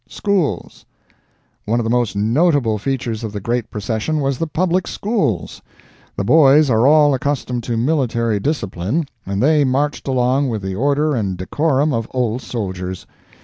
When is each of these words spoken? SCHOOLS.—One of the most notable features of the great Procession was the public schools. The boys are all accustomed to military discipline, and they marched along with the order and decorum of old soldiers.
SCHOOLS.—One 0.09 1.79
of 1.79 1.83
the 1.83 1.91
most 1.91 2.15
notable 2.15 2.79
features 2.79 3.23
of 3.23 3.31
the 3.33 3.39
great 3.39 3.69
Procession 3.69 4.19
was 4.19 4.39
the 4.39 4.47
public 4.47 4.87
schools. 4.87 5.61
The 6.15 6.23
boys 6.23 6.71
are 6.71 6.87
all 6.87 7.13
accustomed 7.13 7.61
to 7.65 7.77
military 7.77 8.39
discipline, 8.39 9.03
and 9.27 9.43
they 9.43 9.63
marched 9.63 10.07
along 10.07 10.49
with 10.49 10.63
the 10.63 10.73
order 10.73 11.13
and 11.13 11.37
decorum 11.37 11.93
of 11.93 12.07
old 12.15 12.41
soldiers. 12.41 13.05